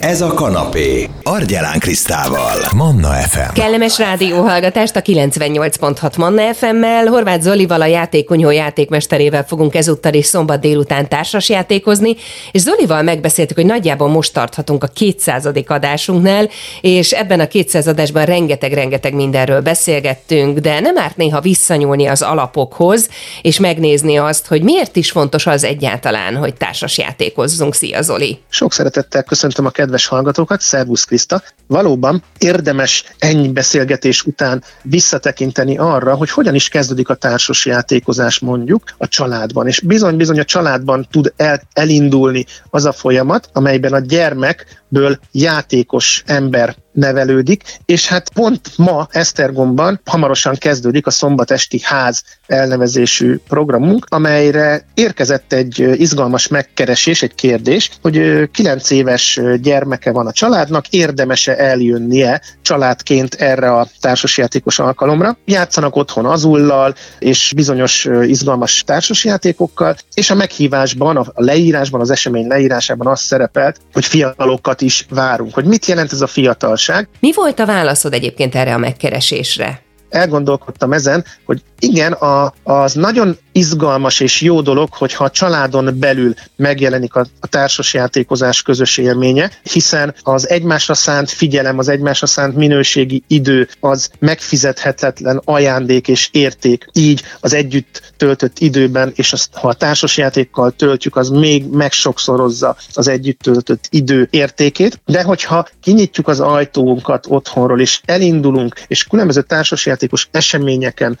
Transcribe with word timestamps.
Ez 0.00 0.20
a 0.20 0.34
kanapé. 0.34 1.08
Argyelán 1.22 1.78
Krisztával. 1.78 2.58
Manna 2.76 3.08
FM. 3.08 3.52
Kellemes 3.54 3.98
rádióhallgatást 3.98 4.96
a 4.96 5.00
98.6 5.00 6.18
Manna 6.18 6.54
FM-mel. 6.54 7.06
Horváth 7.06 7.42
Zolival 7.42 7.80
a 7.80 7.86
játékonyó 7.86 8.50
játékmesterével 8.50 9.44
fogunk 9.44 9.74
ezúttal 9.74 10.14
is 10.14 10.26
szombat 10.26 10.60
délután 10.60 11.08
társas 11.08 11.48
játékozni, 11.48 12.16
és 12.52 12.60
Zolival 12.60 13.02
megbeszéltük, 13.02 13.56
hogy 13.56 13.66
nagyjából 13.66 14.08
most 14.08 14.32
tarthatunk 14.32 14.84
a 14.84 14.86
200. 14.86 15.48
adásunknál, 15.66 16.48
és 16.80 17.10
ebben 17.10 17.40
a 17.40 17.46
200 17.46 17.88
adásban 17.88 18.24
rengeteg-rengeteg 18.24 19.14
mindenről 19.14 19.60
beszélgettünk, 19.60 20.58
de 20.58 20.80
nem 20.80 20.98
árt 20.98 21.16
néha 21.16 21.40
visszanyúlni 21.40 22.06
az 22.06 22.22
alapokhoz, 22.22 23.08
és 23.42 23.58
megnézni 23.58 24.16
azt, 24.16 24.46
hogy 24.46 24.62
miért 24.62 24.96
is 24.96 25.10
fontos 25.10 25.46
az 25.46 25.64
egyáltalán, 25.64 26.36
hogy 26.36 26.54
társas 26.54 26.98
játékozzunk. 26.98 27.74
Szia 27.74 28.02
Zoli! 28.02 28.38
Sok 28.48 28.72
szeretettel 28.72 29.22
köszöntöm 29.22 29.66
a 29.66 29.70
kedves 29.70 29.88
hallgatókat, 30.06 30.60
Szervusz 30.60 31.04
Kriszta! 31.04 31.42
Valóban 31.66 32.22
érdemes 32.38 33.04
ennyi 33.18 33.48
beszélgetés 33.48 34.22
után 34.22 34.62
visszatekinteni 34.82 35.78
arra, 35.78 36.14
hogy 36.14 36.30
hogyan 36.30 36.54
is 36.54 36.68
kezdődik 36.68 37.08
a 37.08 37.14
társas 37.14 37.66
játékozás 37.66 38.38
mondjuk 38.38 38.84
a 38.98 39.08
családban. 39.08 39.66
És 39.66 39.80
bizony-bizony 39.80 40.38
a 40.38 40.44
családban 40.44 41.06
tud 41.10 41.32
el, 41.36 41.60
elindulni 41.72 42.46
az 42.70 42.84
a 42.84 42.92
folyamat, 42.92 43.48
amelyben 43.52 43.92
a 43.92 43.98
gyermekből 43.98 45.18
játékos 45.32 46.22
ember 46.26 46.76
nevelődik, 47.00 47.62
és 47.84 48.08
hát 48.08 48.32
pont 48.32 48.60
ma 48.76 49.08
Esztergomban 49.10 50.00
hamarosan 50.04 50.54
kezdődik 50.54 51.06
a 51.06 51.10
szombatesti 51.10 51.80
ház 51.82 52.22
elnevezésű 52.46 53.38
programunk, 53.48 54.06
amelyre 54.08 54.84
érkezett 54.94 55.52
egy 55.52 56.00
izgalmas 56.00 56.48
megkeresés, 56.48 57.22
egy 57.22 57.34
kérdés, 57.34 57.90
hogy 58.02 58.48
9 58.50 58.90
éves 58.90 59.40
gyermeke 59.60 60.10
van 60.12 60.26
a 60.26 60.32
családnak, 60.32 60.88
érdemese 60.88 61.56
eljönnie 61.56 62.40
családként 62.62 63.34
erre 63.34 63.72
a 63.72 63.88
társasjátékos 64.00 64.78
alkalomra. 64.78 65.36
Játszanak 65.44 65.96
otthon 65.96 66.26
azullal, 66.26 66.94
és 67.18 67.52
bizonyos 67.56 68.08
izgalmas 68.22 68.82
társasjátékokkal, 68.86 69.96
és 70.14 70.30
a 70.30 70.34
meghívásban, 70.34 71.16
a 71.16 71.32
leírásban, 71.34 72.00
az 72.00 72.10
esemény 72.10 72.46
leírásában 72.46 73.06
az 73.06 73.20
szerepelt, 73.20 73.80
hogy 73.92 74.04
fiatalokat 74.04 74.80
is 74.80 75.06
várunk. 75.10 75.54
Hogy 75.54 75.64
mit 75.64 75.86
jelent 75.86 76.12
ez 76.12 76.20
a 76.20 76.26
fiatalság? 76.26 76.89
Mi 77.20 77.32
volt 77.34 77.58
a 77.58 77.66
válaszod 77.66 78.12
egyébként 78.12 78.54
erre 78.54 78.74
a 78.74 78.78
megkeresésre? 78.78 79.82
elgondolkodtam 80.10 80.92
ezen, 80.92 81.24
hogy 81.44 81.62
igen, 81.80 82.12
a, 82.12 82.52
az 82.62 82.92
nagyon 82.92 83.38
izgalmas 83.52 84.20
és 84.20 84.40
jó 84.40 84.60
dolog, 84.60 84.88
hogyha 84.92 85.24
a 85.24 85.30
családon 85.30 85.98
belül 85.98 86.34
megjelenik 86.56 87.14
a, 87.14 87.26
a 87.40 87.46
társasjátékozás 87.46 88.62
közös 88.62 88.98
élménye, 88.98 89.50
hiszen 89.62 90.14
az 90.22 90.48
egymásra 90.48 90.94
szánt 90.94 91.30
figyelem, 91.30 91.78
az 91.78 91.88
egymásra 91.88 92.26
szánt 92.26 92.56
minőségi 92.56 93.22
idő 93.26 93.68
az 93.80 94.10
megfizethetetlen 94.18 95.40
ajándék 95.44 96.08
és 96.08 96.28
érték. 96.32 96.86
Így 96.92 97.22
az 97.40 97.52
együtt 97.52 98.12
töltött 98.16 98.58
időben, 98.58 99.12
és 99.14 99.32
azt, 99.32 99.54
ha 99.54 99.68
a 99.68 99.74
társasjátékkal 99.74 100.70
töltjük, 100.70 101.16
az 101.16 101.28
még 101.28 101.64
megsokszorozza 101.70 102.76
az 102.92 103.08
együtt 103.08 103.38
töltött 103.38 103.84
idő 103.90 104.28
értékét. 104.30 105.00
De 105.04 105.22
hogyha 105.22 105.66
kinyitjuk 105.82 106.28
az 106.28 106.40
ajtónkat 106.40 107.26
otthonról, 107.28 107.80
és 107.80 108.00
elindulunk, 108.04 108.80
és 108.86 109.04
különböző 109.04 109.42
társasjátékos 109.42 110.28
eseményeken 110.30 111.18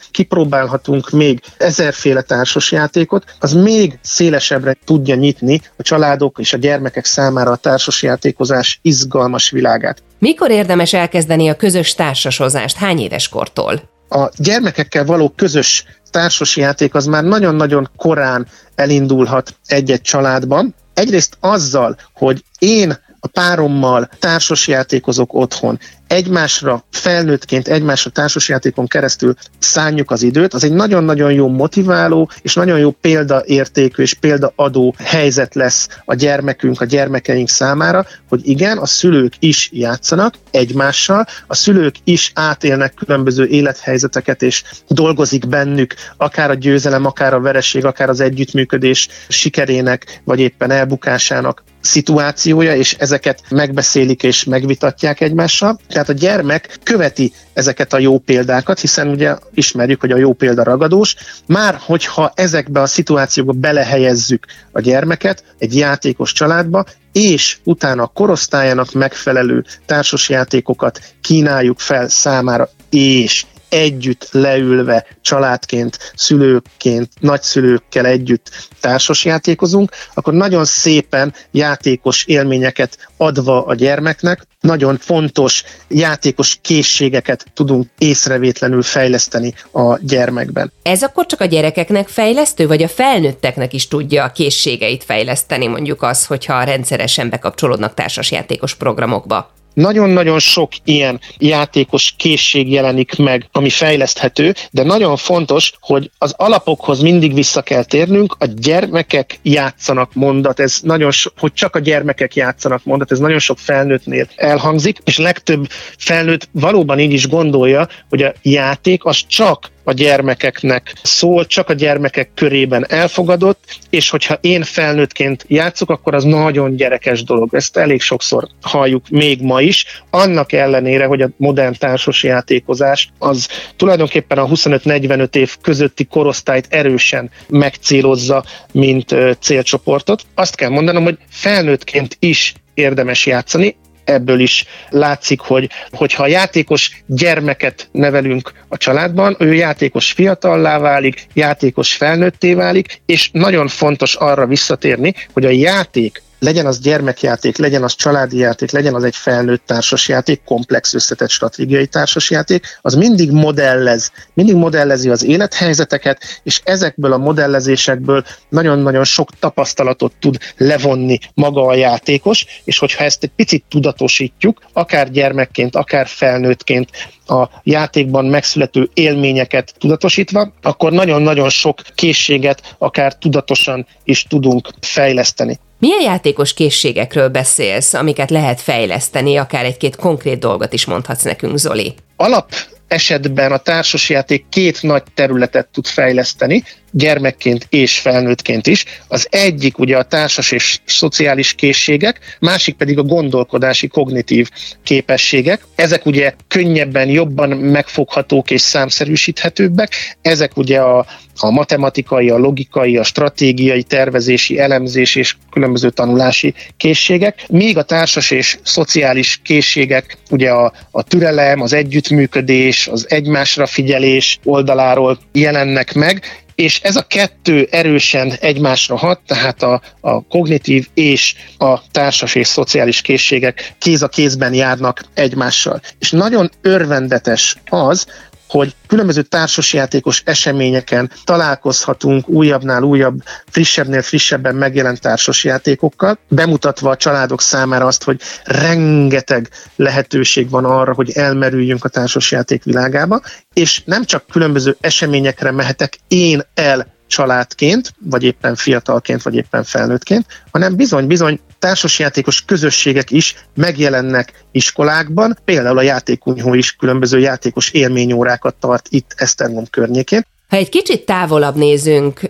kipróbálhatunk 0.50 1.10
még 1.10 1.40
ezerféle 1.56 2.10
sokféle 2.10 2.22
társasjátékot, 2.22 3.24
az 3.40 3.52
még 3.52 3.98
szélesebbre 4.02 4.76
tudja 4.84 5.14
nyitni 5.14 5.60
a 5.76 5.82
családok 5.82 6.38
és 6.38 6.52
a 6.52 6.56
gyermekek 6.56 7.04
számára 7.04 7.50
a 7.50 7.56
társasjátékozás 7.56 8.78
izgalmas 8.82 9.50
világát. 9.50 10.02
Mikor 10.18 10.50
érdemes 10.50 10.92
elkezdeni 10.92 11.48
a 11.48 11.54
közös 11.54 11.94
társasozást? 11.94 12.76
Hány 12.76 12.98
éves 12.98 13.28
kortól? 13.28 13.82
A 14.08 14.28
gyermekekkel 14.36 15.04
való 15.04 15.32
közös 15.36 15.84
társasjáték 16.10 16.94
az 16.94 17.06
már 17.06 17.24
nagyon-nagyon 17.24 17.90
korán 17.96 18.46
elindulhat 18.74 19.54
egy-egy 19.66 20.02
családban. 20.02 20.74
Egyrészt 20.94 21.36
azzal, 21.40 21.96
hogy 22.14 22.44
én 22.58 22.98
a 23.20 23.26
párommal 23.26 24.08
társasjátékozok 24.18 25.34
otthon, 25.34 25.78
egymásra 26.10 26.84
felnőttként, 26.90 27.68
egymásra 27.68 28.10
társasjátékon 28.10 28.86
keresztül 28.86 29.34
szánjuk 29.58 30.10
az 30.10 30.22
időt, 30.22 30.54
az 30.54 30.64
egy 30.64 30.72
nagyon-nagyon 30.72 31.32
jó 31.32 31.48
motiváló 31.48 32.30
és 32.42 32.54
nagyon 32.54 32.78
jó 32.78 32.90
példaértékű 32.90 34.02
és 34.02 34.14
példaadó 34.14 34.94
helyzet 34.98 35.54
lesz 35.54 35.88
a 36.04 36.14
gyermekünk, 36.14 36.80
a 36.80 36.84
gyermekeink 36.84 37.48
számára, 37.48 38.06
hogy 38.28 38.48
igen, 38.48 38.78
a 38.78 38.86
szülők 38.86 39.32
is 39.38 39.70
játszanak 39.72 40.34
egymással, 40.50 41.26
a 41.46 41.54
szülők 41.54 41.94
is 42.04 42.30
átélnek 42.34 42.94
különböző 42.94 43.46
élethelyzeteket, 43.46 44.42
és 44.42 44.62
dolgozik 44.88 45.48
bennük 45.48 45.94
akár 46.16 46.50
a 46.50 46.54
győzelem, 46.54 47.04
akár 47.06 47.34
a 47.34 47.40
vereség, 47.40 47.84
akár 47.84 48.08
az 48.08 48.20
együttműködés 48.20 49.08
sikerének, 49.28 50.20
vagy 50.24 50.40
éppen 50.40 50.70
elbukásának 50.70 51.62
szituációja, 51.80 52.74
és 52.74 52.94
ezeket 52.98 53.42
megbeszélik 53.48 54.22
és 54.22 54.44
megvitatják 54.44 55.20
egymással. 55.20 55.78
Tehát 55.88 55.99
a 56.08 56.12
gyermek 56.12 56.78
követi 56.82 57.32
ezeket 57.52 57.92
a 57.92 57.98
jó 57.98 58.18
példákat, 58.18 58.80
hiszen 58.80 59.08
ugye 59.08 59.36
ismerjük, 59.54 60.00
hogy 60.00 60.10
a 60.12 60.16
jó 60.16 60.32
példa 60.32 60.62
ragadós. 60.62 61.14
Már 61.46 61.78
hogyha 61.80 62.32
ezekbe 62.34 62.80
a 62.80 62.86
szituációkba 62.86 63.52
belehelyezzük 63.52 64.46
a 64.72 64.80
gyermeket 64.80 65.44
egy 65.58 65.76
játékos 65.76 66.32
családba, 66.32 66.84
és 67.12 67.58
utána 67.64 68.02
a 68.02 68.10
korosztályának 68.14 68.92
megfelelő 68.92 69.64
társasjátékokat 69.86 71.00
kínáljuk 71.20 71.78
fel 71.78 72.08
számára, 72.08 72.68
és 72.90 73.44
együtt 73.70 74.28
leülve 74.30 75.06
családként, 75.20 76.12
szülőként, 76.16 77.08
nagyszülőkkel 77.20 78.06
együtt 78.06 78.50
társasjátékozunk, 78.80 79.90
akkor 80.14 80.32
nagyon 80.32 80.64
szépen 80.64 81.34
játékos 81.50 82.24
élményeket 82.24 83.08
adva 83.16 83.64
a 83.64 83.74
gyermeknek, 83.74 84.46
nagyon 84.60 84.98
fontos 84.98 85.64
játékos 85.88 86.58
készségeket 86.62 87.46
tudunk 87.54 87.86
észrevétlenül 87.98 88.82
fejleszteni 88.82 89.54
a 89.72 89.98
gyermekben. 89.98 90.72
Ez 90.82 91.02
akkor 91.02 91.26
csak 91.26 91.40
a 91.40 91.44
gyerekeknek 91.44 92.08
fejlesztő, 92.08 92.66
vagy 92.66 92.82
a 92.82 92.88
felnőtteknek 92.88 93.72
is 93.72 93.88
tudja 93.88 94.24
a 94.24 94.32
készségeit 94.32 95.04
fejleszteni, 95.04 95.66
mondjuk 95.66 96.02
az, 96.02 96.26
hogyha 96.26 96.62
rendszeresen 96.62 97.30
bekapcsolódnak 97.30 97.94
társasjátékos 97.94 98.74
programokba? 98.74 99.50
Nagyon-nagyon 99.80 100.38
sok 100.38 100.72
ilyen 100.84 101.20
játékos 101.38 102.14
készség 102.16 102.70
jelenik 102.70 103.16
meg, 103.16 103.48
ami 103.52 103.70
fejleszthető, 103.70 104.54
de 104.70 104.82
nagyon 104.82 105.16
fontos, 105.16 105.72
hogy 105.80 106.10
az 106.18 106.34
alapokhoz 106.36 107.00
mindig 107.00 107.34
vissza 107.34 107.62
kell 107.62 107.84
térnünk, 107.84 108.36
a 108.38 108.44
gyermekek 108.44 109.38
játszanak 109.42 110.14
mondat, 110.14 110.60
ez 110.60 110.78
nagyon 110.82 111.10
so, 111.10 111.30
hogy 111.38 111.52
csak 111.52 111.76
a 111.76 111.78
gyermekek 111.78 112.34
játszanak 112.34 112.84
mondat, 112.84 113.10
ez 113.10 113.18
nagyon 113.18 113.38
sok 113.38 113.58
felnőttnél 113.58 114.26
elhangzik, 114.36 114.98
és 115.04 115.18
legtöbb 115.18 115.66
felnőtt 115.98 116.48
valóban 116.52 116.98
így 116.98 117.12
is 117.12 117.28
gondolja, 117.28 117.88
hogy 118.08 118.22
a 118.22 118.32
játék 118.42 119.04
az 119.04 119.20
csak 119.26 119.70
a 119.90 119.92
gyermekeknek 119.92 120.92
szól, 121.02 121.46
csak 121.46 121.68
a 121.68 121.72
gyermekek 121.72 122.30
körében 122.34 122.86
elfogadott, 122.88 123.78
és 123.90 124.10
hogyha 124.10 124.38
én 124.40 124.62
felnőttként 124.62 125.44
játszok, 125.48 125.90
akkor 125.90 126.14
az 126.14 126.24
nagyon 126.24 126.76
gyerekes 126.76 127.24
dolog. 127.24 127.54
Ezt 127.54 127.76
elég 127.76 128.00
sokszor 128.00 128.46
halljuk 128.62 129.08
még 129.08 129.42
ma 129.42 129.60
is, 129.60 129.84
annak 130.10 130.52
ellenére, 130.52 131.04
hogy 131.04 131.22
a 131.22 131.28
modern 131.36 131.74
társas 131.78 132.22
játékozás 132.22 133.10
az 133.18 133.48
tulajdonképpen 133.76 134.38
a 134.38 134.46
25-45 134.46 135.34
év 135.34 135.56
közötti 135.60 136.04
korosztályt 136.04 136.66
erősen 136.68 137.30
megcélozza, 137.48 138.44
mint 138.72 139.14
célcsoportot. 139.40 140.22
Azt 140.34 140.54
kell 140.54 140.70
mondanom, 140.70 141.02
hogy 141.02 141.18
felnőttként 141.28 142.16
is 142.18 142.54
érdemes 142.74 143.26
játszani, 143.26 143.76
ebből 144.04 144.40
is 144.40 144.64
látszik, 144.90 145.40
hogy 145.40 145.70
hogyha 145.90 146.22
a 146.22 146.26
játékos 146.26 147.02
gyermeket 147.06 147.88
nevelünk 147.92 148.52
a 148.68 148.76
családban, 148.76 149.36
ő 149.38 149.54
játékos 149.54 150.12
fiatallá 150.12 150.78
válik, 150.78 151.26
játékos 151.34 151.94
felnőtté 151.94 152.54
válik, 152.54 153.00
és 153.06 153.30
nagyon 153.32 153.68
fontos 153.68 154.14
arra 154.14 154.46
visszatérni, 154.46 155.14
hogy 155.32 155.44
a 155.44 155.50
játék 155.50 156.22
legyen 156.40 156.66
az 156.66 156.80
gyermekjáték, 156.80 157.56
legyen 157.56 157.82
az 157.82 157.94
családi 157.94 158.38
játék, 158.38 158.70
legyen 158.70 158.94
az 158.94 159.04
egy 159.04 159.16
felnőtt 159.16 159.66
társasjáték, 159.66 160.42
komplex 160.44 160.94
összetett 160.94 161.30
stratégiai 161.30 161.86
társasjáték, 161.86 162.78
az 162.80 162.94
mindig 162.94 163.30
modellez, 163.30 164.12
mindig 164.34 164.54
modellezi 164.54 165.10
az 165.10 165.24
élethelyzeteket, 165.24 166.40
és 166.42 166.60
ezekből 166.64 167.12
a 167.12 167.18
modellezésekből 167.18 168.24
nagyon-nagyon 168.48 169.04
sok 169.04 169.30
tapasztalatot 169.38 170.12
tud 170.20 170.38
levonni 170.56 171.18
maga 171.34 171.66
a 171.66 171.74
játékos, 171.74 172.46
és 172.64 172.78
hogyha 172.78 173.04
ezt 173.04 173.22
egy 173.22 173.32
picit 173.36 173.64
tudatosítjuk, 173.68 174.60
akár 174.72 175.10
gyermekként, 175.10 175.76
akár 175.76 176.06
felnőttként, 176.06 176.88
a 177.26 177.48
játékban 177.62 178.24
megszülető 178.24 178.90
élményeket 178.94 179.74
tudatosítva, 179.78 180.52
akkor 180.62 180.92
nagyon-nagyon 180.92 181.48
sok 181.48 181.80
készséget 181.94 182.74
akár 182.78 183.14
tudatosan 183.14 183.86
is 184.04 184.22
tudunk 184.22 184.70
fejleszteni. 184.80 185.58
Milyen 185.80 186.02
játékos 186.02 186.54
készségekről 186.54 187.28
beszélsz, 187.28 187.94
amiket 187.94 188.30
lehet 188.30 188.60
fejleszteni, 188.60 189.36
akár 189.36 189.64
egy-két 189.64 189.96
konkrét 189.96 190.38
dolgot 190.38 190.72
is 190.72 190.84
mondhatsz 190.84 191.22
nekünk, 191.22 191.58
Zoli? 191.58 191.94
Alap 192.16 192.52
esetben 192.88 193.52
a 193.52 193.56
társasjáték 193.56 194.44
két 194.48 194.82
nagy 194.82 195.02
területet 195.14 195.68
tud 195.72 195.86
fejleszteni, 195.86 196.62
gyermekként 196.90 197.66
és 197.68 197.98
felnőttként 197.98 198.66
is. 198.66 198.84
Az 199.08 199.26
egyik 199.30 199.78
ugye 199.78 199.96
a 199.96 200.02
társas 200.02 200.52
és 200.52 200.78
szociális 200.84 201.54
készségek, 201.54 202.36
másik 202.40 202.76
pedig 202.76 202.98
a 202.98 203.02
gondolkodási, 203.02 203.88
kognitív 203.88 204.48
képességek. 204.82 205.64
Ezek 205.74 206.06
ugye 206.06 206.34
könnyebben, 206.48 207.08
jobban 207.08 207.48
megfoghatók 207.48 208.50
és 208.50 208.60
számszerűsíthetőbbek. 208.60 210.16
Ezek 210.22 210.56
ugye 210.56 210.80
a, 210.80 211.06
a 211.42 211.50
matematikai, 211.50 212.30
a 212.30 212.38
logikai, 212.38 212.96
a 212.96 213.02
stratégiai, 213.02 213.82
tervezési, 213.82 214.58
elemzés 214.58 215.14
és 215.14 215.36
különböző 215.50 215.90
tanulási 215.90 216.54
készségek. 216.76 217.44
Míg 217.48 217.78
a 217.78 217.82
társas 217.82 218.30
és 218.30 218.58
szociális 218.62 219.40
készségek 219.44 220.16
ugye 220.30 220.50
a, 220.50 220.72
a 220.90 221.02
türelem, 221.02 221.60
az 221.60 221.72
együttműködés, 221.72 222.88
az 222.88 223.06
egymásra 223.08 223.66
figyelés 223.66 224.38
oldaláról 224.44 225.18
jelennek 225.32 225.94
meg, 225.94 226.22
és 226.60 226.80
ez 226.82 226.96
a 226.96 227.02
kettő 227.02 227.68
erősen 227.70 228.32
egymásra 228.40 228.96
hat, 228.96 229.20
tehát 229.26 229.62
a, 229.62 229.80
a 230.00 230.26
kognitív 230.26 230.88
és 230.94 231.34
a 231.58 231.88
társas 231.90 232.34
és 232.34 232.46
szociális 232.46 233.00
készségek 233.00 233.74
kéz 233.78 234.02
a 234.02 234.08
kézben 234.08 234.54
járnak 234.54 235.04
egymással. 235.14 235.80
És 235.98 236.10
nagyon 236.10 236.50
örvendetes 236.62 237.56
az, 237.68 238.06
hogy 238.50 238.74
különböző 238.86 239.22
társasjátékos 239.22 240.22
eseményeken 240.24 241.10
találkozhatunk 241.24 242.28
újabbnál 242.28 242.82
újabb, 242.82 243.22
frissebbnél 243.46 244.02
frissebben 244.02 244.54
megjelent 244.54 245.00
társasjátékokkal, 245.00 246.18
bemutatva 246.28 246.90
a 246.90 246.96
családok 246.96 247.40
számára 247.40 247.86
azt, 247.86 248.04
hogy 248.04 248.20
rengeteg 248.44 249.48
lehetőség 249.76 250.50
van 250.50 250.64
arra, 250.64 250.94
hogy 250.94 251.10
elmerüljünk 251.10 251.84
a 251.84 251.88
társasjáték 251.88 252.64
világába, 252.64 253.20
és 253.52 253.82
nem 253.84 254.04
csak 254.04 254.26
különböző 254.26 254.76
eseményekre 254.80 255.50
mehetek 255.50 255.98
én 256.08 256.42
el 256.54 256.86
családként, 257.06 257.94
vagy 257.98 258.22
éppen 258.22 258.54
fiatalként, 258.54 259.22
vagy 259.22 259.34
éppen 259.34 259.64
felnőttként, 259.64 260.26
hanem 260.50 260.76
bizony-bizony 260.76 261.40
társasjátékos 261.60 262.44
közösségek 262.44 263.10
is 263.10 263.34
megjelennek 263.54 264.44
iskolákban, 264.50 265.38
például 265.44 265.78
a 265.78 265.82
játékunyhó 265.82 266.54
is 266.54 266.76
különböző 266.76 267.18
játékos 267.18 267.70
élményórákat 267.70 268.54
tart 268.54 268.86
itt 268.90 269.14
Esztergom 269.16 269.64
környékén, 269.70 270.26
ha 270.50 270.56
egy 270.56 270.68
kicsit 270.68 271.04
távolabb 271.04 271.56
nézünk, 271.56 272.20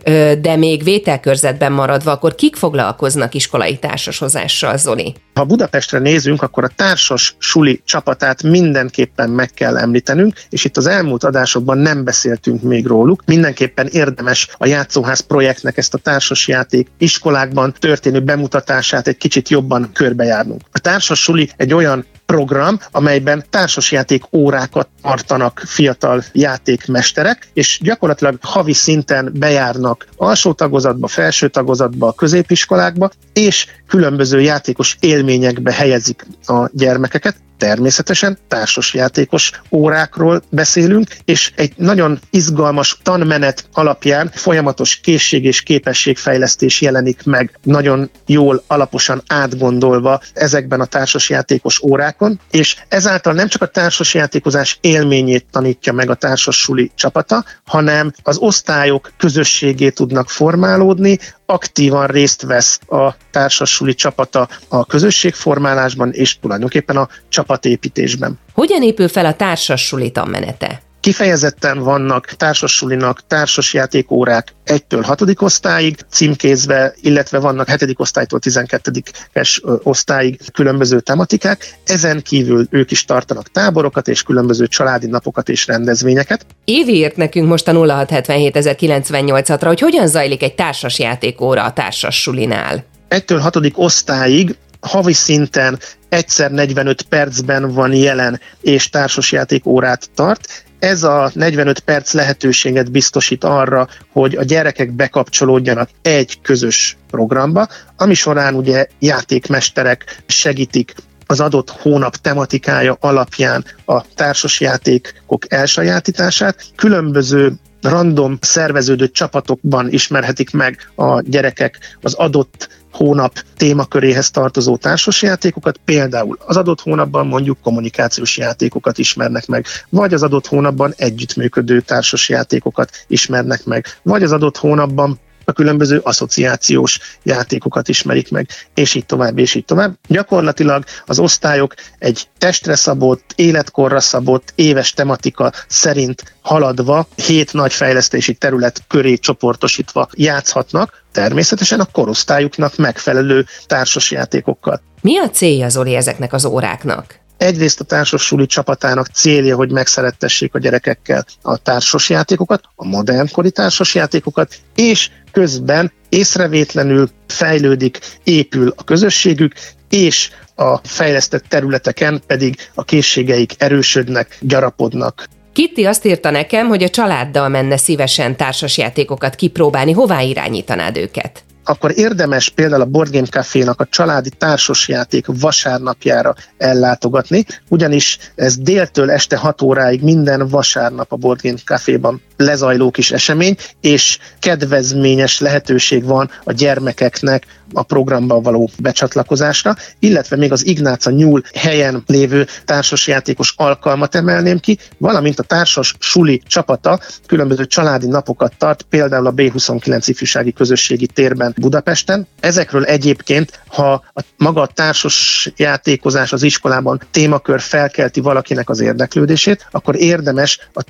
de 0.41 0.57
még 0.57 0.85
vételkörzetben 0.85 1.73
maradva, 1.73 2.11
akkor 2.11 2.35
kik 2.35 2.57
foglalkoznak 2.57 3.35
iskolai 3.35 3.79
társashozással, 3.79 4.77
Zoli? 4.77 5.15
Ha 5.35 5.45
Budapestre 5.45 5.99
nézünk, 5.99 6.43
akkor 6.43 6.65
a 6.65 6.71
társas 6.77 7.35
suli 7.39 7.81
csapatát 7.85 8.43
mindenképpen 8.43 9.31
meg 9.31 9.51
kell 9.51 9.77
említenünk, 9.77 10.35
és 10.49 10.65
itt 10.65 10.77
az 10.77 10.87
elmúlt 10.87 11.25
adásokban 11.25 11.79
nem 11.79 12.05
beszéltünk 12.05 12.63
még 12.63 12.87
róluk. 12.87 13.23
Mindenképpen 13.27 13.87
érdemes 13.87 14.49
a 14.59 14.67
Játszóház 14.67 15.21
projektnek 15.21 15.77
ezt 15.77 15.95
a 15.95 15.99
társasjáték 15.99 16.89
iskolákban 16.99 17.75
történő 17.79 18.21
bemutatását 18.21 19.09
egy 19.09 19.17
kicsit 19.17 19.49
jobban 19.49 19.91
körbejárnunk. 19.93 20.61
A 20.73 20.79
társas 20.79 21.21
suli 21.21 21.51
egy 21.57 21.75
olyan 21.75 22.05
program, 22.31 22.81
amelyben 22.91 23.45
társasjáték 23.51 24.23
órákat 24.33 24.89
tartanak 25.03 25.63
fiatal 25.67 26.23
játékmesterek, 26.33 27.49
és 27.53 27.79
gyakorlatilag 27.83 28.39
havi 28.43 28.73
szinten 28.73 29.33
bejárnak 29.35 30.07
alsó 30.17 30.53
tagozatba, 30.53 31.07
felső 31.07 31.49
tagozatba, 31.49 32.13
középiskolákba, 32.13 33.11
és 33.33 33.67
különböző 33.91 34.41
játékos 34.41 34.97
élményekbe 35.01 35.73
helyezik 35.73 36.27
a 36.47 36.69
gyermekeket. 36.73 37.37
Természetesen 37.59 38.39
társasjátékos 38.49 39.51
órákról 39.71 40.43
beszélünk, 40.51 41.09
és 41.25 41.53
egy 41.57 41.73
nagyon 41.77 42.19
izgalmas 42.31 42.99
tanmenet 43.03 43.69
alapján 43.73 44.31
folyamatos 44.35 45.01
készség 45.01 45.45
és 45.45 45.63
képességfejlesztés 45.63 46.81
jelenik 46.81 47.25
meg 47.25 47.59
nagyon 47.63 48.11
jól, 48.27 48.63
alaposan 48.67 49.23
átgondolva 49.27 50.21
ezekben 50.33 50.81
a 50.81 50.85
társasjátékos 50.85 51.83
órákon, 51.83 52.41
és 52.51 52.77
ezáltal 52.89 53.33
nem 53.33 53.49
csak 53.49 53.63
a 53.63 53.67
társasjátékozás 53.67 54.79
élményét 54.81 55.47
tanítja 55.51 55.93
meg 55.93 56.11
a 56.11 56.15
társasuli 56.15 56.91
csapata, 56.95 57.45
hanem 57.65 58.13
az 58.23 58.39
osztályok 58.39 59.13
közösségét 59.17 59.95
tudnak 59.95 60.31
formálódni, 60.31 61.19
aktívan 61.51 62.07
részt 62.07 62.43
vesz 62.43 62.81
a 62.89 63.15
társasuli 63.31 63.95
csapata 63.95 64.49
a 64.69 64.85
közösségformálásban 64.85 66.13
és 66.13 66.39
tulajdonképpen 66.39 66.97
a 66.97 67.09
csapatépítésben. 67.29 68.39
Hogyan 68.53 68.83
épül 68.83 69.09
fel 69.09 69.27
a 69.27 69.35
társasuli 69.35 70.11
tanmenete? 70.11 70.83
Kifejezetten 71.01 71.79
vannak 71.79 72.27
társasulinak 72.27 73.21
társasjátékórák 73.27 74.53
1-től 74.67 75.03
6. 75.03 75.43
osztályig 75.43 75.97
címkézve, 76.11 76.95
illetve 77.01 77.39
vannak 77.39 77.69
7. 77.69 77.95
osztálytól 77.97 78.39
12-es 78.43 79.81
osztályig 79.83 80.41
különböző 80.53 81.01
tematikák. 81.01 81.75
Ezen 81.85 82.23
kívül 82.23 82.67
ők 82.71 82.91
is 82.91 83.05
tartanak 83.05 83.51
táborokat 83.51 84.09
és 84.09 84.23
különböző 84.23 84.67
családi 84.67 85.07
napokat 85.07 85.49
és 85.49 85.67
rendezvényeket. 85.67 86.47
Évi 86.65 86.95
írt 86.95 87.17
nekünk 87.17 87.49
most 87.49 87.69
a 87.69 87.73
0677 87.73 89.61
ra 89.61 89.69
hogy 89.69 89.81
hogyan 89.81 90.07
zajlik 90.07 90.43
egy 90.43 90.55
társasjátékóra 90.55 91.65
a 91.65 91.73
társassulinál. 91.73 92.85
1-től 93.11 93.39
6. 93.43 93.57
osztályig 93.75 94.57
havi 94.81 95.13
szinten 95.13 95.79
egyszer 96.09 96.51
45 96.51 97.03
percben 97.03 97.73
van 97.73 97.93
jelen 97.93 98.41
és 98.61 98.89
társasjáték 98.89 99.67
órát 99.67 100.11
tart. 100.15 100.65
Ez 100.81 101.03
a 101.03 101.31
45 101.35 101.81
perc 101.81 102.13
lehetőséget 102.13 102.91
biztosít 102.91 103.45
arra, 103.45 103.89
hogy 104.13 104.35
a 104.35 104.43
gyerekek 104.43 104.93
bekapcsolódjanak 104.93 105.89
egy 106.03 106.41
közös 106.43 106.97
programba, 107.11 107.69
ami 107.97 108.15
során 108.15 108.55
ugye 108.55 108.87
játékmesterek 108.99 110.23
segítik 110.27 110.95
az 111.27 111.41
adott 111.41 111.71
hónap 111.71 112.17
tematikája 112.17 112.97
alapján 113.01 113.65
a 113.85 114.05
társasjátékok 114.15 115.53
elsajátítását. 115.53 116.65
Különböző 116.77 117.53
random 117.83 118.39
szerveződő 118.41 119.09
csapatokban 119.09 119.91
ismerhetik 119.91 120.51
meg 120.51 120.91
a 120.95 121.21
gyerekek 121.21 121.97
az 122.03 122.15
adott 122.15 122.69
hónap 122.93 123.39
témaköréhez 123.57 124.31
tartozó 124.31 124.77
társasjátékokat, 124.77 125.81
például 125.85 126.39
az 126.47 126.57
adott 126.57 126.81
hónapban 126.81 127.27
mondjuk 127.27 127.59
kommunikációs 127.63 128.37
játékokat 128.37 128.99
ismernek 128.99 129.47
meg, 129.47 129.67
vagy 129.89 130.15
az 130.15 130.23
adott 130.23 130.47
hónapban 130.47 130.95
együttműködő 130.97 131.81
társasjátékokat 131.81 132.91
ismernek 133.07 133.65
meg, 133.65 133.87
vagy 134.03 134.23
az 134.23 134.33
adott 134.33 134.57
hónapban 134.57 135.19
a 135.51 135.53
különböző 135.53 136.01
asszociációs 136.03 136.99
játékokat 137.23 137.89
ismerik 137.89 138.31
meg, 138.31 138.49
és 138.75 138.95
így 138.95 139.07
tovább, 139.07 139.39
és 139.39 139.55
így 139.55 139.65
tovább. 139.65 139.95
Gyakorlatilag 140.09 140.85
az 141.07 141.19
osztályok 141.19 141.75
egy 141.99 142.29
testre 142.39 142.75
szabott, 142.75 143.33
életkorra 143.35 144.01
szabott, 144.01 144.53
éves 144.55 144.93
tematika 144.93 145.53
szerint 145.69 146.35
haladva, 146.41 147.07
hét 147.27 147.53
nagy 147.53 147.73
fejlesztési 147.73 148.35
terület 148.35 148.83
köré 148.89 149.17
csoportosítva 149.17 150.09
játszhatnak, 150.15 151.05
természetesen 151.13 151.81
a 151.81 151.89
korosztályuknak 151.93 152.77
megfelelő 152.77 153.47
társasjátékokkal. 153.67 154.81
Mi 155.03 155.19
a 155.19 155.31
célja, 155.31 155.69
Zoli, 155.69 155.95
ezeknek 155.95 156.33
az 156.33 156.45
óráknak? 156.45 157.20
Egyrészt 157.41 157.81
a 157.81 157.85
társasuli 157.85 158.47
csapatának 158.47 159.07
célja, 159.07 159.57
hogy 159.57 159.71
megszerettessék 159.71 160.55
a 160.55 160.59
gyerekekkel 160.59 161.25
a 161.43 161.57
társasjátékokat, 161.57 162.63
a 162.75 162.85
modernkori 162.85 163.51
társasjátékokat, 163.51 164.55
és 164.75 165.11
közben 165.33 165.93
észrevétlenül 166.09 167.11
fejlődik, 167.27 167.99
épül 168.25 168.73
a 168.77 168.85
közösségük, 168.85 169.53
és 169.89 170.31
a 170.55 170.77
fejlesztett 170.77 171.45
területeken 171.49 172.23
pedig 172.27 172.57
a 172.75 172.85
készségeik 172.85 173.53
erősödnek, 173.59 174.39
gyarapodnak. 174.41 175.29
Kitty 175.53 175.85
azt 175.85 176.05
írta 176.05 176.31
nekem, 176.31 176.67
hogy 176.67 176.83
a 176.83 176.89
családdal 176.89 177.49
menne 177.49 177.77
szívesen 177.77 178.37
társasjátékokat 178.37 179.35
kipróbálni, 179.35 179.93
hová 179.93 180.21
irányítanád 180.21 180.97
őket? 180.97 181.45
Akkor 181.71 181.99
érdemes 181.99 182.49
például 182.49 182.83
a 182.83 182.85
Board 182.85 183.11
Game 183.13 183.27
Café-nak 183.27 183.81
a 183.81 183.87
családi 183.87 184.31
társasjáték 184.31 185.27
vasárnapjára 185.27 186.35
ellátogatni, 186.59 187.45
ugyanis 187.69 188.19
ez 188.35 188.57
déltől 188.57 189.11
este 189.11 189.37
6 189.37 189.63
óráig 189.63 190.03
minden 190.03 190.49
vasárnap 190.49 191.13
a 191.13 191.17
Board 191.17 191.41
Game 191.43 191.59
Café-ban 191.65 192.23
lezajló 192.41 192.91
kis 192.91 193.11
esemény, 193.11 193.57
és 193.81 194.19
kedvezményes 194.39 195.41
lehetőség 195.41 196.05
van 196.05 196.31
a 196.45 196.53
gyermekeknek 196.53 197.47
a 197.73 197.83
programba 197.83 198.41
való 198.41 198.71
becsatlakozásra, 198.79 199.77
illetve 199.99 200.37
még 200.37 200.53
az 200.53 200.67
Ignáca 200.67 201.11
Nyúl 201.11 201.43
helyen 201.55 202.03
lévő 202.07 202.47
társasjátékos 202.65 203.55
alkalmat 203.57 204.15
emelném 204.15 204.59
ki, 204.59 204.79
valamint 204.99 205.39
a 205.39 205.43
társas 205.43 205.95
suli 205.99 206.43
csapata 206.47 207.01
különböző 207.27 207.67
családi 207.67 208.07
napokat 208.07 208.53
tart, 208.59 208.83
például 208.83 209.27
a 209.27 209.35
B29 209.35 210.05
ifjúsági 210.07 210.53
közösségi 210.53 211.07
térben 211.07 211.55
Budapesten. 211.61 212.27
Ezekről 212.41 212.85
egyébként, 212.85 213.61
ha 213.67 213.93
a 213.93 214.21
maga 214.37 214.61
a 214.61 214.67
társas 214.67 215.51
játékozás 215.57 216.33
az 216.33 216.43
iskolában 216.43 217.01
témakör 217.11 217.61
felkelti 217.61 218.21
valakinek 218.21 218.69
az 218.69 218.81
érdeklődését, 218.81 219.67
akkor 219.71 219.97
érdemes 219.97 220.69
a 220.73 220.83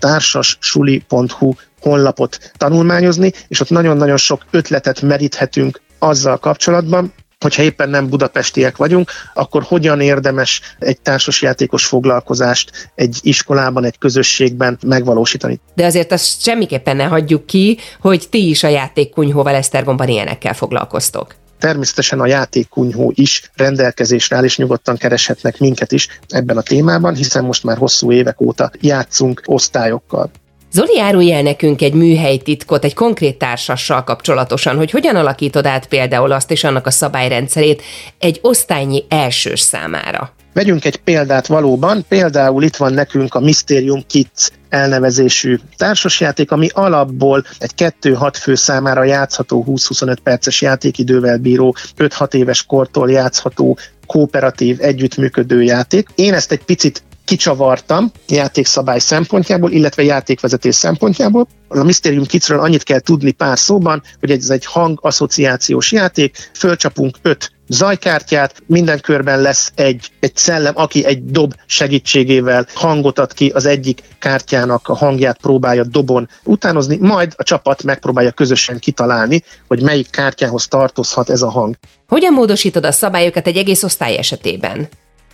társasuli.hu 1.41 1.55
honlapot 1.81 2.53
tanulmányozni, 2.57 3.33
és 3.49 3.61
ott 3.61 3.71
nagyon-nagyon 3.71 4.17
sok 4.17 4.45
ötletet 4.51 5.03
meríthetünk 5.03 5.81
azzal 5.99 6.39
kapcsolatban, 6.39 7.13
hogyha 7.39 7.63
éppen 7.63 7.89
nem 7.89 8.09
budapestiek 8.09 8.77
vagyunk, 8.77 9.11
akkor 9.35 9.63
hogyan 9.63 10.01
érdemes 10.01 10.61
egy 10.79 11.01
társasjátékos 11.01 11.87
foglalkozást 11.87 12.91
egy 12.95 13.19
iskolában, 13.23 13.85
egy 13.85 13.99
közösségben 13.99 14.79
megvalósítani. 14.87 15.61
De 15.75 15.85
azért 15.85 16.13
azt 16.13 16.43
semmiképpen 16.43 16.97
ne 16.97 17.05
hagyjuk 17.05 17.47
ki, 17.47 17.79
hogy 18.01 18.27
ti 18.31 18.49
is 18.49 18.63
a 18.63 18.69
játékkunyhóval 18.69 19.55
Esztergomban 19.55 20.09
ilyenekkel 20.09 20.55
foglalkoztok. 20.55 21.35
Természetesen 21.59 22.21
a 22.21 22.27
játékkunyhó 22.27 23.13
is 23.15 23.51
rendelkezésre 23.55 24.37
áll, 24.37 24.45
és 24.45 24.57
nyugodtan 24.57 24.97
kereshetnek 24.97 25.59
minket 25.59 25.93
is 25.93 26.09
ebben 26.29 26.57
a 26.57 26.63
témában, 26.63 27.15
hiszen 27.15 27.45
most 27.45 27.65
már 27.65 27.77
hosszú 27.77 28.13
évek 28.13 28.41
óta 28.41 28.71
játszunk 28.81 29.43
osztályokkal. 29.45 30.31
Zoli, 30.73 31.01
árulj 31.01 31.33
el 31.33 31.43
nekünk 31.43 31.83
egy 31.83 31.93
műhely 31.93 32.37
titkot, 32.37 32.85
egy 32.85 32.95
konkrét 32.95 33.39
társassal 33.39 34.05
kapcsolatosan, 34.05 34.77
hogy 34.77 34.91
hogyan 34.91 35.17
alakítod 35.17 35.67
át 35.67 35.87
például 35.87 36.33
azt 36.33 36.51
és 36.51 36.65
annak 36.65 36.87
a 36.87 36.91
szabályrendszerét 36.91 37.83
egy 38.19 38.39
osztálynyi 38.43 39.05
elsős 39.09 39.61
számára. 39.61 40.33
Vegyünk 40.53 40.85
egy 40.85 40.97
példát 40.97 41.47
valóban, 41.47 42.05
például 42.09 42.63
itt 42.63 42.77
van 42.77 42.93
nekünk 42.93 43.35
a 43.35 43.41
Mysterium 43.41 44.05
Kids 44.07 44.51
elnevezésű 44.69 45.59
társasjáték, 45.77 46.51
ami 46.51 46.69
alapból 46.73 47.45
egy 47.59 47.93
2-6 48.03 48.33
fő 48.41 48.55
számára 48.55 49.05
játszható 49.05 49.65
20-25 49.69 50.17
perces 50.23 50.63
játékidővel 50.63 51.39
bíró, 51.39 51.77
5-6 51.99 52.35
éves 52.35 52.67
kortól 52.67 53.11
játszható 53.11 53.79
kooperatív, 54.07 54.77
együttműködő 54.81 55.63
játék. 55.63 56.09
Én 56.15 56.35
ezt 56.35 56.53
egy 56.53 56.65
picit 56.65 57.03
kicsavartam 57.31 58.13
játékszabály 58.29 58.99
szempontjából, 58.99 59.71
illetve 59.71 60.03
játékvezetés 60.03 60.75
szempontjából. 60.75 61.47
A 61.69 61.83
Mysterium 61.83 62.27
Kidsről 62.27 62.61
annyit 62.61 62.83
kell 62.83 62.99
tudni 62.99 63.31
pár 63.31 63.59
szóban, 63.59 64.03
hogy 64.21 64.31
ez 64.31 64.51
egy 64.51 64.65
hang-asszociációs 64.67 65.93
játék, 65.93 66.51
fölcsapunk 66.55 67.17
öt 67.23 67.53
zajkártyát, 67.69 68.63
minden 68.67 69.01
körben 69.01 69.41
lesz 69.41 69.73
egy, 69.75 70.11
egy 70.21 70.37
szellem, 70.37 70.73
aki 70.77 71.05
egy 71.05 71.25
dob 71.25 71.55
segítségével 71.67 72.67
hangot 72.75 73.19
ad 73.19 73.33
ki, 73.33 73.49
az 73.49 73.67
egyik 73.67 74.03
kártyának 74.19 74.89
a 74.89 74.97
hangját 74.97 75.41
próbálja 75.41 75.85
dobon 75.85 76.29
utánozni, 76.45 76.97
majd 77.01 77.33
a 77.37 77.43
csapat 77.43 77.83
megpróbálja 77.83 78.31
közösen 78.31 78.79
kitalálni, 78.79 79.43
hogy 79.69 79.83
melyik 79.83 80.11
kártyához 80.11 80.69
tartozhat 80.69 81.31
ez 81.31 81.43
a 81.43 81.51
hang. 81.51 81.75
Hogyan 82.09 82.33
módosítod 82.33 82.85
a 82.85 82.93
szabályokat 82.93 83.47
egy 83.47 83.57
egész 83.57 83.83
osztály 83.83 84.17
esetében? 84.17 84.89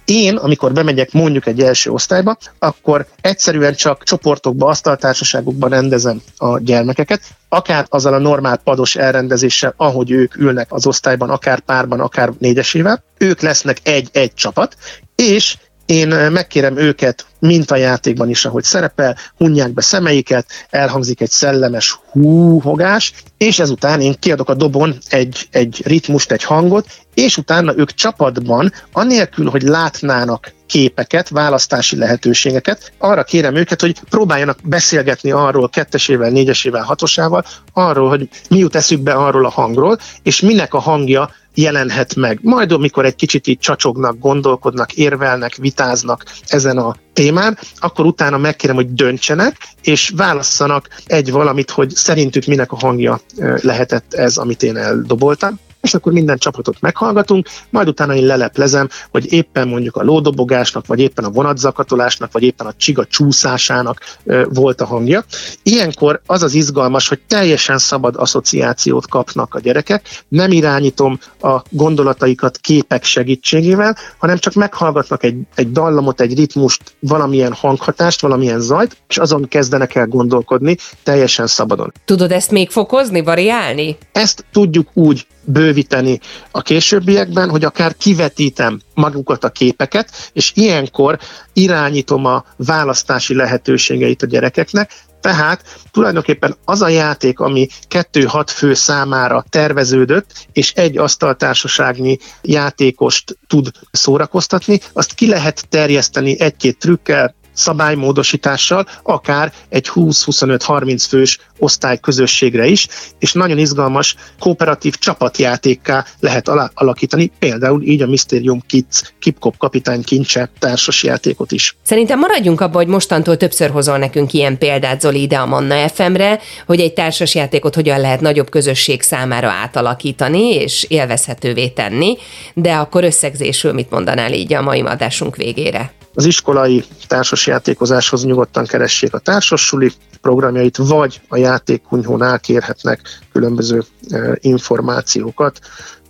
Én, 0.06 0.36
amikor 0.36 0.72
bemegyek 0.72 1.12
mondjuk 1.12 1.46
egy 1.46 1.60
első 1.60 1.90
osztályba, 1.90 2.36
akkor 2.58 3.06
egyszerűen 3.20 3.75
csak 3.75 4.02
csoportokba, 4.02 4.66
asztaltársaságokba 4.66 5.68
rendezem 5.68 6.22
a 6.36 6.58
gyermekeket, 6.58 7.20
akár 7.48 7.86
azzal 7.88 8.14
a 8.14 8.18
normál 8.18 8.56
pados 8.56 8.96
elrendezéssel, 8.96 9.75
ahogy 9.76 10.10
ők 10.10 10.36
ülnek 10.36 10.72
az 10.72 10.86
osztályban, 10.86 11.30
akár 11.30 11.60
párban, 11.60 12.00
akár 12.00 12.32
négyesével. 12.38 13.02
Ők 13.18 13.40
lesznek 13.40 13.78
egy-egy 13.82 14.34
csapat, 14.34 14.76
és 15.14 15.56
én 15.87 16.09
megkérem 16.09 16.76
őket 16.76 17.26
mintajátékban 17.38 18.28
is, 18.28 18.45
ahogy 18.45 18.64
szerepel, 18.64 19.16
hunják 19.37 19.73
be 19.73 19.81
szemeiket, 19.81 20.47
elhangzik 20.71 21.21
egy 21.21 21.31
szellemes 21.31 21.99
húhogás, 22.11 23.12
és 23.38 23.59
ezután 23.59 24.00
én 24.00 24.14
kiadok 24.19 24.49
a 24.49 24.55
dobon 24.55 24.97
egy, 25.09 25.49
egy 25.50 25.83
ritmust, 25.85 26.33
egy 26.33 26.43
hangot, 26.43 26.87
és 27.14 27.37
utána 27.37 27.76
ők 27.76 27.95
csapatban, 27.95 28.73
anélkül, 28.93 29.50
hogy 29.50 29.62
látnának 29.62 30.55
képeket, 30.66 31.28
választási 31.28 31.97
lehetőségeket, 31.97 32.93
arra 32.99 33.23
kérem 33.23 33.55
őket, 33.55 33.81
hogy 33.81 34.00
próbáljanak 34.11 34.59
beszélgetni 34.62 35.31
arról 35.31 35.69
kettesével, 35.69 36.31
négyesével, 36.31 36.83
hatosával, 36.83 37.45
arról, 37.73 38.09
hogy 38.09 38.28
mi 38.50 38.59
jut 38.59 38.76
eszükbe 38.76 39.12
arról 39.12 39.45
a 39.45 39.50
hangról, 39.50 39.99
és 40.23 40.40
minek 40.40 40.75
a 40.75 40.78
hangja 40.78 41.31
jelenhet 41.56 42.14
meg. 42.14 42.38
Majd 42.42 42.72
amikor 42.72 43.04
egy 43.04 43.14
kicsit 43.14 43.46
így 43.46 43.58
csacsognak, 43.58 44.18
gondolkodnak, 44.18 44.92
érvelnek, 44.92 45.54
vitáznak 45.54 46.25
ezen 46.46 46.78
a 46.78 46.96
témán, 47.12 47.58
akkor 47.76 48.06
utána 48.06 48.38
megkérem, 48.38 48.76
hogy 48.76 48.92
döntsenek, 48.92 49.56
és 49.82 50.12
válasszanak 50.16 50.88
egy 51.06 51.30
valamit, 51.30 51.70
hogy 51.70 51.90
szerintük 51.90 52.44
minek 52.44 52.72
a 52.72 52.76
hangja 52.76 53.20
lehetett 53.60 54.14
ez, 54.14 54.36
amit 54.36 54.62
én 54.62 54.76
eldoboltam 54.76 55.58
és 55.80 55.95
akkor 55.95 56.12
minden 56.12 56.38
csapatot 56.38 56.80
meghallgatunk, 56.80 57.49
majd 57.71 57.88
utána 57.88 58.14
én 58.14 58.26
leleplezem, 58.26 58.88
hogy 59.11 59.33
éppen 59.33 59.68
mondjuk 59.68 59.97
a 59.97 60.02
lódobogásnak, 60.02 60.87
vagy 60.87 61.00
éppen 61.00 61.25
a 61.25 61.30
vonatzakatolásnak, 61.30 62.33
vagy 62.33 62.42
éppen 62.42 62.66
a 62.66 62.73
csiga 62.76 63.04
csúszásának 63.04 64.00
volt 64.49 64.80
a 64.80 64.87
hangja. 64.87 65.25
Ilyenkor 65.62 66.21
az 66.26 66.42
az 66.42 66.54
izgalmas, 66.54 67.09
hogy 67.09 67.21
teljesen 67.28 67.78
szabad 67.78 68.16
asszociációt 68.16 69.09
kapnak 69.09 69.54
a 69.54 69.61
gyerekek, 69.61 70.25
nem 70.28 70.50
irányítom 70.50 71.18
a 71.40 71.62
gondolataikat 71.71 72.56
képek 72.56 73.04
segítségével, 73.04 73.97
hanem 74.18 74.38
csak 74.38 74.54
meghallgatnak 74.54 75.25
egy, 75.25 75.37
egy 75.54 75.73
dallamot, 75.73 76.21
egy 76.21 76.37
ritmust, 76.37 76.83
valamilyen 77.00 77.52
hanghatást, 77.52 78.21
valamilyen 78.21 78.61
zajt, 78.61 78.97
és 79.09 79.18
azon 79.18 79.49
kezdenek 79.49 79.95
el 79.95 80.06
gondolkodni 80.06 80.76
teljesen 81.02 81.47
szabadon. 81.47 81.92
Tudod 82.04 82.33
ezt 82.33 82.50
még 82.50 82.71
fokozni, 82.71 83.23
variálni? 83.23 83.97
Ezt 84.12 84.45
tudjuk 84.52 84.88
úgy 84.92 85.26
bővíteni 85.46 86.20
a 86.50 86.62
későbbiekben, 86.62 87.48
hogy 87.48 87.64
akár 87.64 87.96
kivetítem 87.96 88.80
magukat 88.94 89.44
a 89.44 89.50
képeket, 89.50 90.30
és 90.32 90.52
ilyenkor 90.54 91.18
irányítom 91.52 92.24
a 92.24 92.44
választási 92.56 93.34
lehetőségeit 93.34 94.22
a 94.22 94.26
gyerekeknek, 94.26 94.90
tehát 95.20 95.78
tulajdonképpen 95.90 96.56
az 96.64 96.82
a 96.82 96.88
játék, 96.88 97.40
ami 97.40 97.68
2-6 97.90 98.44
fő 98.46 98.74
számára 98.74 99.44
terveződött, 99.48 100.46
és 100.52 100.72
egy 100.72 100.98
asztaltársaságnyi 100.98 102.18
játékost 102.42 103.38
tud 103.46 103.70
szórakoztatni, 103.90 104.80
azt 104.92 105.14
ki 105.14 105.28
lehet 105.28 105.68
terjeszteni 105.68 106.40
egy-két 106.40 106.78
trükkel, 106.78 107.34
szabálymódosítással, 107.56 108.86
akár 109.02 109.52
egy 109.68 109.90
20-25-30 109.94 111.04
fős 111.08 111.38
osztály 111.58 111.98
közösségre 112.00 112.66
is, 112.66 112.86
és 113.18 113.32
nagyon 113.32 113.58
izgalmas 113.58 114.14
kooperatív 114.40 114.94
csapatjátékká 114.94 116.04
lehet 116.20 116.48
alakítani, 116.75 117.30
például 117.38 117.82
így 117.82 118.02
a 118.02 118.06
Mysterium 118.06 118.60
Kids 118.66 119.14
Kipkop 119.18 119.56
kapitány 119.56 120.02
kincse 120.02 120.50
társas 120.58 121.02
játékot 121.02 121.52
is. 121.52 121.76
Szerintem 121.82 122.18
maradjunk 122.18 122.60
abban, 122.60 122.75
hogy 122.75 122.86
mostantól 122.86 123.36
többször 123.36 123.70
hozol 123.70 123.98
nekünk 123.98 124.32
ilyen 124.32 124.58
példát 124.58 125.00
Zoli 125.00 125.22
ide 125.22 125.36
a 125.36 125.46
Manna 125.46 125.88
FM-re, 125.88 126.40
hogy 126.66 126.80
egy 126.80 126.92
társas 126.92 127.34
játékot 127.34 127.75
hogyan 127.75 128.00
lehet 128.00 128.20
nagyobb 128.20 128.50
közösség 128.50 129.02
számára 129.02 129.48
átalakítani 129.48 130.54
és 130.54 130.86
élvezhetővé 130.88 131.68
tenni, 131.68 132.16
de 132.54 132.72
akkor 132.72 133.04
összegzésről 133.04 133.72
mit 133.72 133.90
mondanál 133.90 134.32
így 134.32 134.54
a 134.54 134.62
mai 134.62 134.80
adásunk 134.80 135.36
végére? 135.36 135.95
Az 136.16 136.25
iskolai 136.25 136.85
társasjátékozáshoz 137.06 138.25
nyugodtan 138.25 138.64
keressék 138.64 139.14
a 139.14 139.18
társasuli 139.18 139.92
programjait, 140.20 140.76
vagy 140.76 141.20
a 141.28 141.37
játékkunyhónál 141.37 142.40
kérhetnek 142.40 143.00
különböző 143.32 143.82
e, 144.08 144.38
információkat, 144.40 145.61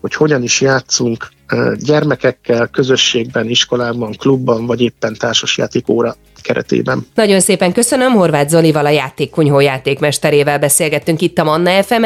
hogy 0.00 0.14
hogyan 0.14 0.42
is 0.42 0.60
játszunk 0.60 1.28
e, 1.46 1.74
gyermekekkel, 1.76 2.66
közösségben, 2.66 3.48
iskolában, 3.48 4.12
klubban, 4.12 4.66
vagy 4.66 4.80
éppen 4.80 5.14
társasjátékóra 5.14 6.16
keretében. 6.46 7.06
Nagyon 7.14 7.40
szépen 7.40 7.72
köszönöm, 7.72 8.12
Horváth 8.12 8.48
Zolival 8.48 8.86
a 8.86 8.90
játékkunyhó 8.90 9.60
játékmesterével 9.60 10.58
beszélgettünk 10.58 11.20
itt 11.20 11.38
a 11.38 11.44
Manna 11.44 11.82
fm 11.82 12.04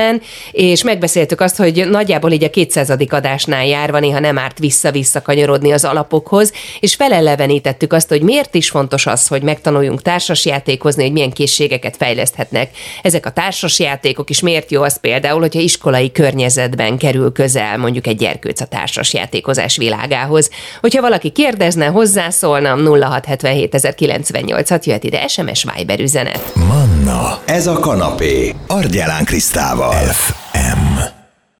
és 0.52 0.82
megbeszéltük 0.82 1.40
azt, 1.40 1.56
hogy 1.56 1.88
nagyjából 1.90 2.30
így 2.32 2.44
a 2.44 2.50
200. 2.50 2.90
adásnál 3.08 3.66
járva 3.66 3.98
néha 3.98 4.18
nem 4.18 4.38
árt 4.38 4.58
vissza-vissza 4.58 5.22
kanyarodni 5.22 5.72
az 5.72 5.84
alapokhoz, 5.84 6.52
és 6.80 6.94
felelevenítettük 6.94 7.92
azt, 7.92 8.08
hogy 8.08 8.22
miért 8.22 8.54
is 8.54 8.70
fontos 8.70 9.06
az, 9.06 9.26
hogy 9.26 9.42
megtanuljunk 9.42 10.02
társasjátékozni, 10.02 11.02
hogy 11.02 11.12
milyen 11.12 11.30
készségeket 11.30 11.96
fejleszthetnek 11.96 12.70
ezek 13.02 13.26
a 13.26 13.30
társasjátékok, 13.30 14.30
és 14.30 14.40
miért 14.40 14.70
jó 14.70 14.82
az 14.82 15.00
például, 15.00 15.40
hogyha 15.40 15.60
iskolai 15.60 16.12
környezetben 16.12 16.98
kerül 16.98 17.32
közel 17.32 17.78
mondjuk 17.78 18.06
egy 18.06 18.16
gyerkőc 18.16 18.60
a 18.60 18.66
társasjátékozás 18.66 19.76
világához. 19.76 20.50
Hogyha 20.80 21.00
valaki 21.00 21.30
kérdezne, 21.30 21.86
hozzászólna 21.86 22.76
0677 23.00 23.74
0698 24.30 24.86
jöhet 24.86 25.04
ide 25.04 25.28
SMS 25.28 25.66
Viber 25.74 26.00
üzenet. 26.00 26.54
Manna, 26.54 27.38
ez 27.44 27.66
a 27.66 27.72
kanapé, 27.72 28.54
Argyelán 28.66 29.24
Krisztával. 29.24 29.92
FM. 29.92 31.19